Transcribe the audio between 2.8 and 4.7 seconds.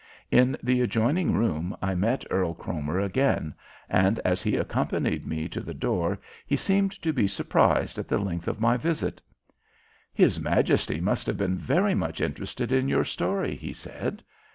again, and as he